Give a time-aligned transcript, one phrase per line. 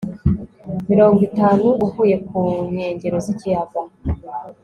[0.89, 2.37] mirongo itanu uvuye ku
[2.69, 3.81] nkengero z'ikiyaga